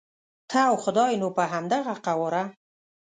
[0.49, 2.43] ته او خدای نو په همدغه قواره.